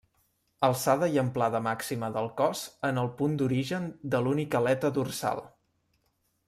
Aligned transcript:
Alçada 0.67 1.09
i 1.15 1.19
amplada 1.23 1.61
màxima 1.67 2.09
del 2.15 2.31
cos 2.41 2.63
en 2.91 2.99
el 3.03 3.13
punt 3.21 3.39
d'origen 3.43 3.87
de 4.15 4.25
l'única 4.29 4.63
aleta 4.65 4.95
dorsal. 4.99 5.45